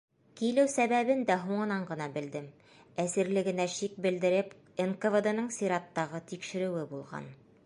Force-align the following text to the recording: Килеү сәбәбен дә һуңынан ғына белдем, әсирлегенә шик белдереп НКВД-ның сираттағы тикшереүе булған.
Килеү 0.39 0.69
сәбәбен 0.75 1.19
дә 1.31 1.35
һуңынан 1.41 1.83
ғына 1.91 2.07
белдем, 2.15 2.47
әсирлегенә 3.05 3.69
шик 3.77 4.01
белдереп 4.07 4.59
НКВД-ның 4.89 5.55
сираттағы 5.61 6.27
тикшереүе 6.35 6.93
булған. 6.97 7.35